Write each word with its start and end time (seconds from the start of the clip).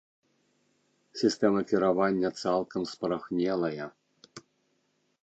Сістэма 1.21 1.61
кіравання 1.73 2.29
цалкам 2.41 2.81
спарахнелая. 2.95 3.85